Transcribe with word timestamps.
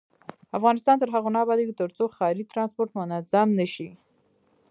افغانستان 0.57 0.95
تر 1.01 1.09
هغو 1.15 1.29
نه 1.35 1.39
ابادیږي، 1.45 1.73
ترڅو 1.81 2.03
ښاري 2.15 2.43
ترانسپورت 2.51 2.91
منظم 2.99 3.47
نشي. 3.59 3.89